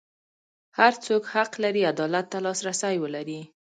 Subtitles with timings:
[0.79, 3.39] هر څوک حق لري عدالت ته لاسرسی ولري.